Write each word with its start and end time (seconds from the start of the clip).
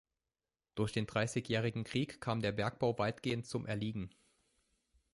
Durch 0.73 0.93
den 0.93 1.05
Dreißigjährigen 1.05 1.83
Krieg 1.83 2.19
kam 2.21 2.41
der 2.41 2.51
Bergbau 2.51 2.97
weitgehend 2.97 3.45
zum 3.45 3.67
erliegen. 3.67 4.09